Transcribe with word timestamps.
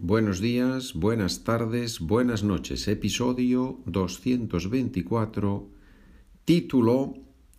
Buenos 0.00 0.40
días, 0.40 0.94
buenas 0.94 1.42
tardes, 1.42 1.98
buenas 1.98 2.44
noches. 2.44 2.86
Episodio 2.86 3.80
224, 3.86 5.68
título 6.44 7.14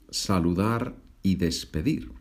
Saludar 0.10 0.96
y 1.22 1.36
despedir. 1.36 2.14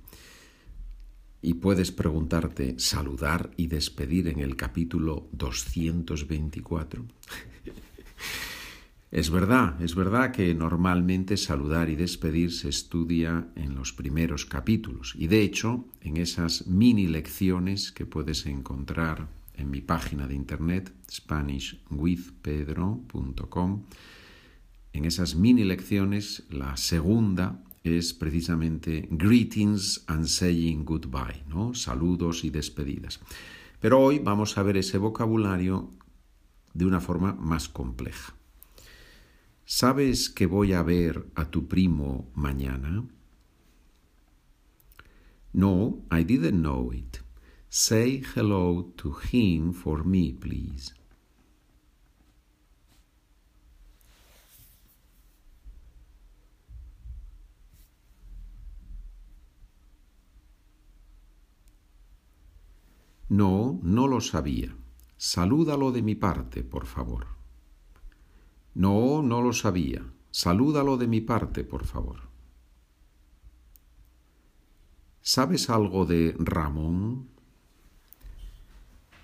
Y 1.40 1.54
puedes 1.54 1.92
preguntarte, 1.92 2.80
¿saludar 2.80 3.52
y 3.56 3.68
despedir 3.68 4.26
en 4.26 4.40
el 4.40 4.56
capítulo 4.56 5.28
224? 5.30 7.04
es 9.12 9.30
verdad, 9.30 9.80
es 9.80 9.94
verdad 9.94 10.32
que 10.32 10.52
normalmente 10.52 11.36
saludar 11.36 11.90
y 11.90 11.94
despedir 11.94 12.50
se 12.50 12.70
estudia 12.70 13.46
en 13.54 13.76
los 13.76 13.92
primeros 13.92 14.46
capítulos. 14.46 15.14
Y 15.16 15.28
de 15.28 15.42
hecho, 15.42 15.86
en 16.00 16.16
esas 16.16 16.66
mini 16.66 17.06
lecciones 17.06 17.92
que 17.92 18.04
puedes 18.04 18.46
encontrar 18.46 19.37
en 19.58 19.70
mi 19.70 19.82
página 19.82 20.26
de 20.26 20.34
internet 20.34 20.92
SpanishWithPedro.com. 21.10 23.82
En 24.94 25.04
esas 25.04 25.34
mini 25.34 25.64
lecciones, 25.64 26.44
la 26.50 26.74
segunda 26.76 27.62
es 27.84 28.12
precisamente 28.14 29.06
greetings 29.10 30.04
and 30.06 30.26
saying 30.26 30.84
goodbye, 30.84 31.44
¿no? 31.48 31.74
Saludos 31.74 32.44
y 32.44 32.50
despedidas. 32.50 33.20
Pero 33.80 34.00
hoy 34.00 34.18
vamos 34.18 34.58
a 34.58 34.62
ver 34.62 34.76
ese 34.76 34.98
vocabulario 34.98 35.90
de 36.74 36.84
una 36.86 37.00
forma 37.00 37.34
más 37.34 37.68
compleja. 37.68 38.34
¿Sabes 39.64 40.30
que 40.30 40.46
voy 40.46 40.72
a 40.72 40.82
ver 40.82 41.26
a 41.34 41.50
tu 41.50 41.68
primo 41.68 42.30
mañana? 42.34 43.04
No, 45.52 46.04
I 46.10 46.24
didn't 46.24 46.60
know 46.60 46.92
it. 46.92 47.18
Say 47.70 48.22
hello 48.34 48.92
to 48.96 49.12
him 49.12 49.74
for 49.74 50.02
me, 50.02 50.32
please. 50.32 50.94
No, 63.28 63.78
no 63.82 64.06
lo 64.06 64.22
sabía. 64.22 64.74
Salúdalo 65.18 65.92
de 65.92 66.00
mi 66.00 66.14
parte, 66.14 66.64
por 66.64 66.86
favor. 66.86 67.26
No, 68.74 69.22
no 69.22 69.42
lo 69.42 69.52
sabía. 69.52 70.10
Salúdalo 70.30 70.96
de 70.96 71.06
mi 71.06 71.20
parte, 71.20 71.64
por 71.64 71.84
favor. 71.84 72.28
¿Sabes 75.20 75.68
algo 75.68 76.06
de 76.06 76.34
Ramón? 76.38 77.37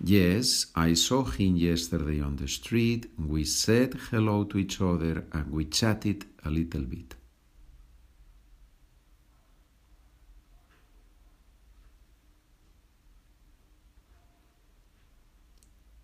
Yes, 0.03 0.71
I 0.75 0.93
saw 0.95 1.23
him 1.23 1.55
yesterday 1.55 2.21
on 2.21 2.35
the 2.35 2.47
street. 2.47 3.07
We 3.17 3.45
said 3.45 3.93
hello 4.11 4.43
to 4.45 4.57
each 4.57 4.81
other 4.81 5.25
and 5.31 5.51
we 5.51 5.65
chatted 5.65 6.25
a 6.43 6.49
little 6.49 6.81
bit. 6.81 7.15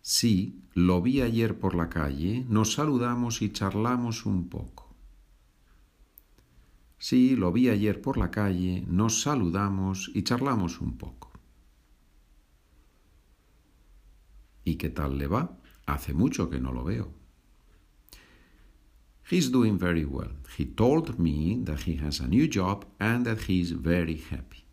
Sí, 0.01 0.61
lo 0.73 1.01
vi 1.01 1.21
ayer 1.21 1.57
por 1.57 1.73
la 1.73 1.87
calle, 1.87 2.45
nos 2.49 2.73
saludamos 2.73 3.41
y 3.41 3.51
charlamos 3.51 4.25
un 4.25 4.49
poco. 4.49 4.93
Sí, 6.97 7.35
lo 7.35 7.51
vi 7.51 7.69
ayer 7.69 8.01
por 8.01 8.17
la 8.17 8.29
calle, 8.29 8.83
nos 8.87 9.21
saludamos 9.21 10.11
y 10.13 10.23
charlamos 10.23 10.81
un 10.81 10.97
poco. 10.97 11.30
¿Y 14.63 14.75
qué 14.75 14.89
tal 14.89 15.17
le 15.17 15.27
va? 15.27 15.57
Hace 15.85 16.13
mucho 16.13 16.49
que 16.49 16.59
no 16.59 16.71
lo 16.71 16.83
veo. 16.83 17.13
He's 19.29 19.49
doing 19.49 19.77
very 19.77 20.03
well. 20.03 20.31
He 20.57 20.65
told 20.65 21.17
me 21.17 21.61
that 21.63 21.87
he 21.87 21.95
has 22.05 22.19
a 22.19 22.27
new 22.27 22.47
job 22.51 22.85
and 22.99 23.25
that 23.25 23.49
he 23.49 23.61
is 23.61 23.71
very 23.71 24.21
happy. 24.29 24.65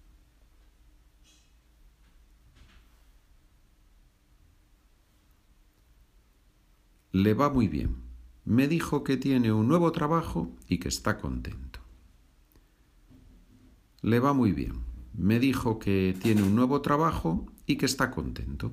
Le 7.12 7.34
va 7.34 7.50
muy 7.50 7.68
bien. 7.68 7.96
Me 8.44 8.66
dijo 8.66 9.04
que 9.04 9.16
tiene 9.16 9.52
un 9.52 9.68
nuevo 9.68 9.92
trabajo 9.92 10.50
y 10.68 10.78
que 10.78 10.88
está 10.88 11.18
contento. 11.18 11.80
Le 14.02 14.20
va 14.20 14.32
muy 14.32 14.52
bien. 14.52 14.84
Me 15.14 15.38
dijo 15.38 15.78
que 15.78 16.16
tiene 16.20 16.42
un 16.42 16.54
nuevo 16.54 16.80
trabajo 16.80 17.46
y 17.66 17.76
que 17.76 17.86
está 17.86 18.10
contento. 18.10 18.72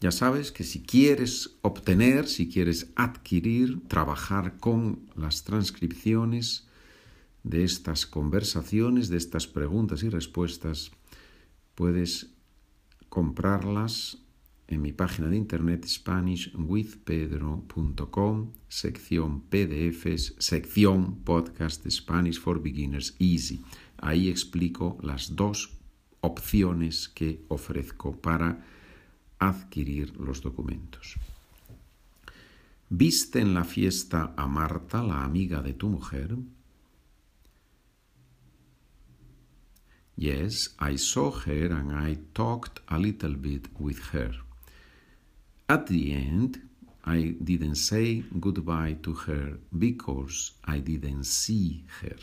Ya 0.00 0.12
sabes 0.12 0.52
que 0.52 0.62
si 0.62 0.82
quieres 0.82 1.58
obtener, 1.62 2.28
si 2.28 2.48
quieres 2.48 2.92
adquirir, 2.94 3.80
trabajar 3.88 4.58
con 4.58 5.10
las 5.16 5.42
transcripciones 5.42 6.68
de 7.42 7.64
estas 7.64 8.06
conversaciones, 8.06 9.08
de 9.08 9.16
estas 9.16 9.48
preguntas 9.48 10.04
y 10.04 10.08
respuestas, 10.08 10.92
puedes 11.74 12.30
comprarlas 13.08 14.18
en 14.68 14.82
mi 14.82 14.92
página 14.92 15.28
de 15.28 15.36
internet 15.36 15.84
SpanishWithPedro.com, 15.86 18.52
sección 18.68 19.40
PDFs, 19.40 20.36
sección 20.38 21.24
podcast 21.24 21.84
Spanish 21.90 22.38
for 22.38 22.62
Beginners 22.62 23.16
Easy. 23.18 23.64
Ahí 23.96 24.28
explico 24.28 24.96
las 25.02 25.34
dos 25.34 25.76
opciones 26.20 27.08
que 27.08 27.44
ofrezco 27.48 28.20
para 28.20 28.64
adquirir 29.38 30.16
los 30.16 30.42
documentos. 30.42 31.16
¿Viste 32.90 33.40
en 33.40 33.54
la 33.54 33.64
fiesta 33.64 34.32
a 34.36 34.46
Marta, 34.46 35.02
la 35.02 35.24
amiga 35.24 35.60
de 35.60 35.74
tu 35.74 35.88
mujer? 35.88 36.36
Yes, 40.16 40.74
I 40.80 40.96
saw 40.96 41.30
her 41.30 41.72
and 41.72 41.92
I 41.92 42.18
talked 42.34 42.80
a 42.88 42.98
little 42.98 43.34
bit 43.34 43.68
with 43.78 44.00
her. 44.12 44.32
At 45.68 45.86
the 45.86 46.12
end, 46.12 46.60
I 47.04 47.36
didn't 47.42 47.76
say 47.76 48.24
goodbye 48.40 48.96
to 49.02 49.12
her 49.12 49.58
because 49.78 50.52
I 50.64 50.80
didn't 50.80 51.24
see 51.24 51.84
her. 52.00 52.18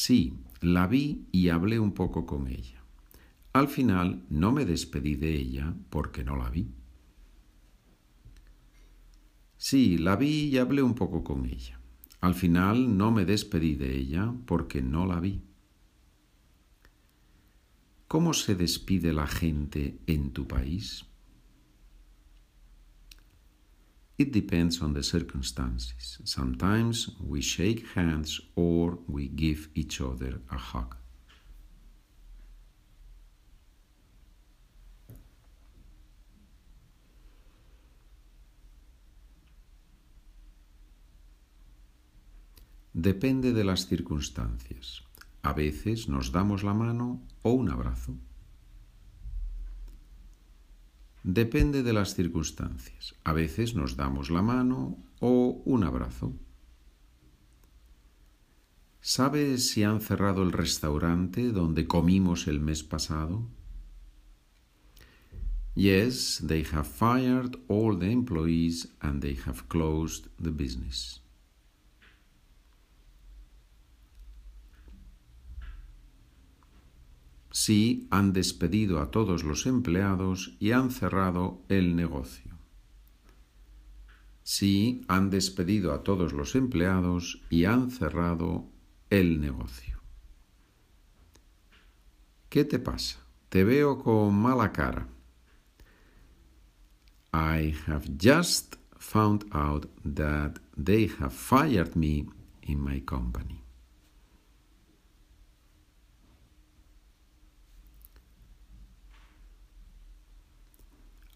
Sí, 0.00 0.38
la 0.60 0.86
vi 0.86 1.26
y 1.32 1.48
hablé 1.48 1.80
un 1.80 1.90
poco 1.90 2.24
con 2.24 2.46
ella. 2.46 2.84
Al 3.52 3.66
final 3.66 4.22
no 4.30 4.52
me 4.52 4.64
despedí 4.64 5.16
de 5.16 5.34
ella 5.34 5.74
porque 5.90 6.22
no 6.22 6.36
la 6.36 6.48
vi. 6.50 6.70
Sí, 9.56 9.98
la 9.98 10.14
vi 10.14 10.50
y 10.50 10.58
hablé 10.58 10.82
un 10.82 10.94
poco 10.94 11.24
con 11.24 11.46
ella. 11.46 11.80
Al 12.20 12.36
final 12.36 12.96
no 12.96 13.10
me 13.10 13.24
despedí 13.24 13.74
de 13.74 13.96
ella 13.96 14.32
porque 14.46 14.82
no 14.82 15.04
la 15.04 15.18
vi. 15.18 15.42
¿Cómo 18.06 18.34
se 18.34 18.54
despide 18.54 19.12
la 19.12 19.26
gente 19.26 19.98
en 20.06 20.30
tu 20.30 20.46
país? 20.46 21.06
It 24.18 24.32
depends 24.32 24.82
on 24.82 24.94
the 24.94 25.02
circumstances. 25.04 26.18
Sometimes 26.24 27.10
we 27.24 27.40
shake 27.40 27.86
hands 27.94 28.40
or 28.56 28.98
we 29.06 29.28
give 29.28 29.68
each 29.76 30.00
other 30.00 30.40
a 30.50 30.58
hug. 30.58 30.96
Depende 42.92 43.52
de 43.52 43.62
las 43.62 43.86
circunstancias. 43.86 45.04
A 45.42 45.52
veces 45.52 46.08
nos 46.08 46.32
damos 46.32 46.64
la 46.64 46.74
mano 46.74 47.22
o 47.42 47.52
un 47.52 47.70
abrazo. 47.70 48.16
Depende 51.30 51.82
de 51.82 51.92
las 51.92 52.14
circunstancias. 52.14 53.14
A 53.22 53.34
veces 53.34 53.74
nos 53.74 53.96
damos 53.96 54.30
la 54.30 54.40
mano 54.40 54.96
o 55.20 55.60
un 55.66 55.84
abrazo. 55.84 56.32
¿Sabes 59.02 59.68
si 59.68 59.82
han 59.82 60.00
cerrado 60.00 60.42
el 60.42 60.52
restaurante 60.52 61.52
donde 61.52 61.86
comimos 61.86 62.48
el 62.48 62.60
mes 62.60 62.82
pasado? 62.82 63.46
Yes, 65.74 66.42
they 66.46 66.64
have 66.72 66.88
fired 66.88 67.58
all 67.68 67.98
the 67.98 68.10
employees 68.10 68.88
and 69.00 69.20
they 69.20 69.36
have 69.44 69.68
closed 69.68 70.28
the 70.42 70.50
business. 70.50 71.20
Sí, 77.50 78.06
han 78.10 78.32
despedido 78.32 79.00
a 79.00 79.10
todos 79.10 79.42
los 79.42 79.66
empleados 79.66 80.56
y 80.60 80.72
han 80.72 80.90
cerrado 80.90 81.62
el 81.68 81.96
negocio. 81.96 82.56
Sí, 84.42 85.02
han 85.08 85.30
despedido 85.30 85.92
a 85.92 86.02
todos 86.02 86.32
los 86.32 86.54
empleados 86.54 87.42
y 87.50 87.64
han 87.64 87.90
cerrado 87.90 88.66
el 89.10 89.40
negocio. 89.40 90.00
¿Qué 92.48 92.64
te 92.64 92.78
pasa? 92.78 93.18
Te 93.48 93.64
veo 93.64 93.98
con 93.98 94.34
mala 94.34 94.72
cara. 94.72 95.06
I 97.32 97.74
have 97.86 98.08
just 98.18 98.76
found 98.98 99.44
out 99.52 99.86
that 100.02 100.58
they 100.76 101.10
have 101.18 101.32
fired 101.32 101.94
me 101.94 102.26
in 102.62 102.80
my 102.80 103.00
company. 103.00 103.62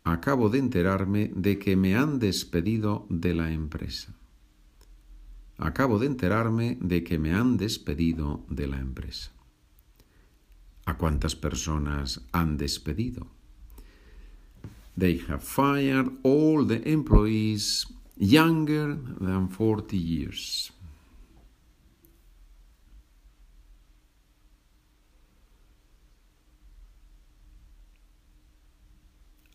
Acabo 0.04 0.48
de 0.48 0.58
enterarme 0.58 1.30
de 1.34 1.58
que 1.58 1.76
me 1.76 1.96
han 1.96 2.18
despedido 2.18 3.06
de 3.08 3.34
la 3.34 3.52
empresa. 3.52 4.14
Acabo 5.58 5.98
de 5.98 6.06
enterarme 6.06 6.76
de 6.80 7.04
que 7.04 7.18
me 7.18 7.32
han 7.34 7.56
despedido 7.56 8.44
de 8.48 8.66
la 8.66 8.80
empresa. 8.80 9.30
¿A 10.86 10.96
cuántas 10.96 11.36
personas 11.36 12.22
han 12.32 12.56
despedido? 12.56 13.28
They 14.98 15.20
have 15.28 15.42
fired 15.42 16.10
all 16.22 16.66
the 16.66 16.82
employees 16.90 17.86
younger 18.16 18.96
than 19.20 19.48
40 19.48 19.96
years. 19.96 20.72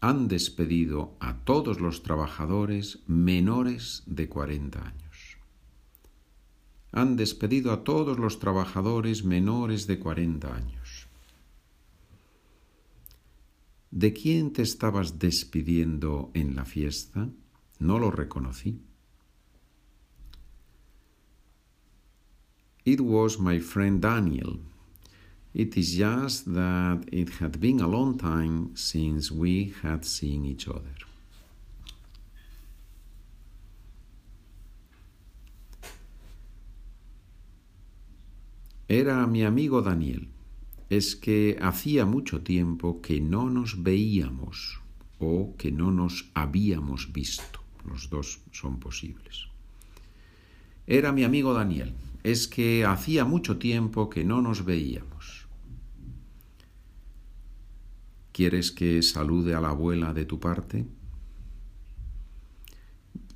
Han 0.07 0.29
despedido 0.29 1.17
a 1.19 1.43
todos 1.43 1.81
los 1.81 2.01
trabajadores 2.01 3.03
menores 3.07 4.03
de 4.05 4.29
40 4.29 4.79
años. 4.79 5.37
Han 6.93 7.17
despedido 7.17 7.73
a 7.73 7.83
todos 7.83 8.17
los 8.17 8.39
trabajadores 8.39 9.25
menores 9.25 9.85
de 9.85 9.99
40 9.99 10.55
años. 10.55 11.07
¿De 13.91 14.13
quién 14.13 14.53
te 14.53 14.61
estabas 14.61 15.19
despidiendo 15.19 16.31
en 16.33 16.55
la 16.55 16.63
fiesta? 16.63 17.27
No 17.77 17.99
lo 17.99 18.09
reconocí. 18.09 18.79
It 22.85 23.01
was 23.01 23.41
my 23.41 23.59
friend 23.59 23.99
Daniel. 23.99 24.61
It 25.57 25.75
is 25.75 25.97
just 25.97 26.53
that 26.53 26.99
it 27.11 27.29
had 27.41 27.59
been 27.59 27.79
a 27.79 27.87
long 27.87 28.15
time 28.19 28.75
since 28.75 29.31
we 29.31 29.73
had 29.81 30.05
seen 30.05 30.45
each 30.45 30.67
other. 30.67 30.93
Era 38.87 39.25
mi 39.25 39.43
amigo 39.43 39.81
Daniel. 39.81 40.27
Es 40.91 41.15
que 41.15 41.57
hacía 41.59 42.05
mucho 42.05 42.43
tiempo 42.43 43.01
que 43.01 43.19
no 43.19 43.49
nos 43.49 43.81
veíamos 43.81 44.79
o 45.19 45.55
que 45.57 45.71
no 45.71 45.89
nos 45.89 46.29
habíamos 46.35 47.11
visto. 47.11 47.61
Los 47.83 48.11
dos 48.11 48.41
son 48.51 48.79
posibles. 48.79 49.47
Era 50.85 51.11
mi 51.11 51.23
amigo 51.23 51.55
Daniel. 51.55 51.95
Es 52.23 52.47
que 52.47 52.85
hacía 52.85 53.25
mucho 53.25 53.57
tiempo 53.57 54.07
que 54.07 54.23
no 54.23 54.43
nos 54.43 54.63
veíamos. 54.63 55.16
¿Quieres 58.37 58.71
que 58.71 59.01
salude 59.01 59.55
a 59.55 59.59
la 59.59 59.69
abuela 59.69 60.13
de 60.13 60.23
tu 60.23 60.39
parte? 60.39 60.85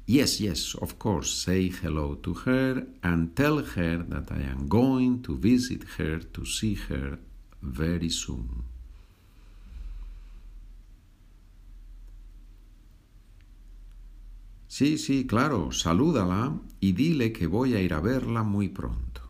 Yes, 0.05 0.39
yes, 0.39 0.75
of 0.75 0.99
course. 0.99 1.31
Say 1.31 1.71
hello 1.71 2.17
to 2.17 2.35
her 2.45 2.85
and 3.01 3.33
tell 3.33 3.65
her 3.65 4.05
that 4.09 4.31
I 4.31 4.43
am 4.43 4.67
going 4.67 5.23
to 5.23 5.35
visit 5.35 5.85
her 5.97 6.19
to 6.19 6.45
see 6.45 6.77
her 6.87 7.17
very 7.63 8.11
soon. 8.11 8.63
Sí, 14.67 14.99
sí, 14.99 15.25
claro, 15.25 15.71
salúdala 15.71 16.61
y 16.79 16.91
dile 16.91 17.33
que 17.33 17.47
voy 17.47 17.73
a 17.73 17.81
ir 17.81 17.95
a 17.95 18.01
verla 18.01 18.43
muy 18.43 18.69
pronto. 18.69 19.20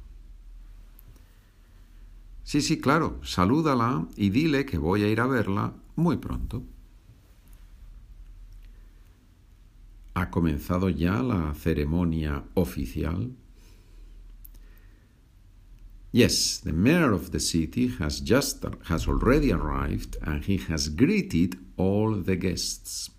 Sí, 2.51 2.59
sí, 2.59 2.81
claro, 2.81 3.21
salúdala 3.24 4.09
y 4.18 4.30
dile 4.30 4.65
que 4.65 4.77
voy 4.77 5.03
a 5.03 5.07
ir 5.07 5.21
a 5.21 5.25
verla 5.25 5.74
muy 5.95 6.18
pronto. 6.18 6.65
¿Ha 10.15 10.30
comenzado 10.30 10.89
ya 10.89 11.24
la 11.24 11.53
ceremonia 11.53 12.44
oficial? 12.56 13.31
Yes, 16.12 16.59
the 16.62 16.74
mayor 16.74 17.13
of 17.13 17.31
the 17.31 17.39
city 17.39 17.95
has 18.01 18.21
just 18.21 18.65
has 18.89 19.07
already 19.07 19.53
arrived 19.53 20.18
and 20.21 20.44
he 20.44 20.57
has 20.57 20.89
greeted 20.89 21.57
all 21.77 22.21
the 22.21 22.36
guests. 22.36 23.12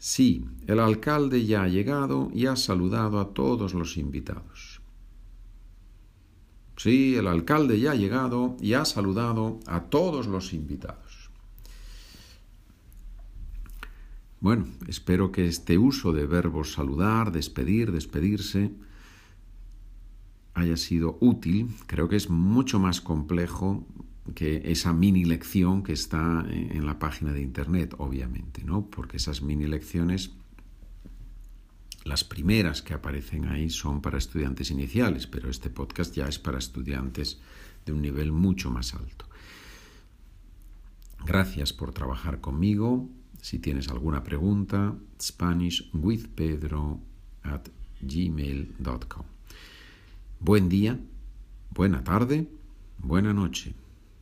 Sí, 0.00 0.46
el 0.66 0.80
alcalde 0.80 1.44
ya 1.44 1.64
ha 1.64 1.68
llegado 1.68 2.30
y 2.32 2.46
ha 2.46 2.56
saludado 2.56 3.20
a 3.20 3.34
todos 3.34 3.74
los 3.74 3.98
invitados. 3.98 4.80
Sí, 6.78 7.16
el 7.16 7.26
alcalde 7.26 7.78
ya 7.78 7.90
ha 7.90 7.94
llegado 7.94 8.56
y 8.62 8.72
ha 8.72 8.86
saludado 8.86 9.60
a 9.66 9.82
todos 9.82 10.26
los 10.26 10.54
invitados. 10.54 11.28
Bueno, 14.40 14.64
espero 14.88 15.32
que 15.32 15.46
este 15.46 15.76
uso 15.76 16.14
de 16.14 16.24
verbos 16.24 16.72
saludar, 16.72 17.30
despedir, 17.30 17.92
despedirse, 17.92 18.72
haya 20.54 20.78
sido 20.78 21.18
útil. 21.20 21.76
Creo 21.86 22.08
que 22.08 22.16
es 22.16 22.30
mucho 22.30 22.78
más 22.78 23.02
complejo 23.02 23.84
que 24.34 24.70
esa 24.70 24.92
mini 24.92 25.24
lección 25.24 25.82
que 25.82 25.92
está 25.92 26.44
en 26.48 26.86
la 26.86 26.98
página 26.98 27.32
de 27.32 27.40
internet, 27.40 27.94
obviamente, 27.98 28.62
¿no? 28.64 28.86
Porque 28.86 29.16
esas 29.16 29.42
mini 29.42 29.66
lecciones, 29.66 30.30
las 32.04 32.24
primeras 32.24 32.82
que 32.82 32.94
aparecen 32.94 33.46
ahí 33.46 33.70
son 33.70 34.00
para 34.00 34.18
estudiantes 34.18 34.70
iniciales, 34.70 35.26
pero 35.26 35.50
este 35.50 35.70
podcast 35.70 36.14
ya 36.14 36.26
es 36.26 36.38
para 36.38 36.58
estudiantes 36.58 37.40
de 37.84 37.92
un 37.92 38.02
nivel 38.02 38.32
mucho 38.32 38.70
más 38.70 38.94
alto. 38.94 39.26
Gracias 41.24 41.72
por 41.72 41.92
trabajar 41.92 42.40
conmigo. 42.40 43.08
Si 43.42 43.58
tienes 43.58 43.88
alguna 43.88 44.22
pregunta, 44.22 44.94
SpanishWithPedro 45.20 47.00
at 47.42 47.68
gmail.com. 48.00 49.24
Buen 50.40 50.68
día, 50.68 50.98
buena 51.70 52.02
tarde, 52.02 52.48
buena 52.98 53.34
noche. 53.34 53.74